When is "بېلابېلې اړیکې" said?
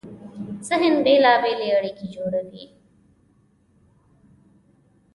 1.05-2.05